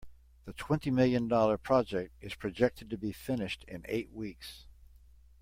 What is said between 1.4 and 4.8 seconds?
project is projected to be finished in eight weeks.